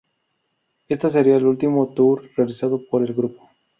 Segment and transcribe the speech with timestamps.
[0.87, 3.47] Este sería el último tour realizado por el grupo.